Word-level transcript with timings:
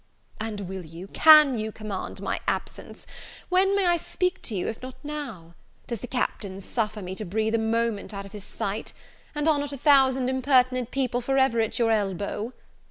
"And 0.39 0.61
will 0.61 0.83
you, 0.83 1.09
can 1.09 1.59
you 1.59 1.71
command 1.71 2.23
my 2.23 2.39
absence? 2.47 3.05
When 3.49 3.75
may 3.75 3.85
I 3.85 3.97
speak 3.97 4.41
to 4.41 4.55
you, 4.55 4.67
if 4.67 4.81
not 4.81 4.95
now? 5.03 5.53
Does 5.85 5.99
the 5.99 6.07
Captain 6.07 6.59
suffer 6.59 7.03
me 7.03 7.13
to 7.13 7.23
breathe 7.23 7.53
a 7.53 7.59
moment 7.59 8.11
out 8.11 8.25
of 8.25 8.31
his 8.31 8.43
sight? 8.43 8.93
and 9.35 9.47
are 9.47 9.59
not 9.59 9.73
a 9.73 9.77
thousand 9.77 10.27
impertinent 10.27 10.89
people 10.89 11.21
for 11.21 11.37
ever 11.37 11.59
at 11.61 11.77
your 11.77 11.91
elbow?" 11.91 12.51